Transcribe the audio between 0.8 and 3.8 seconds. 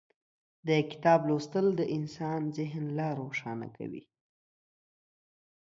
کتاب لوستل د انسان ذهن لا روښانه